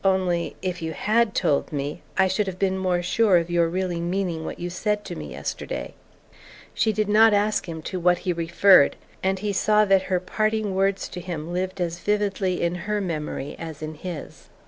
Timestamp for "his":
13.93-14.49